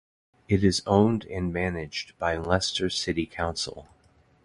It 0.49 0.63
is 0.63 0.81
owned 0.87 1.25
and 1.25 1.53
managed 1.53 2.17
by 2.17 2.35
Leicester 2.35 2.89
City 2.89 3.27
Council. 3.27 3.87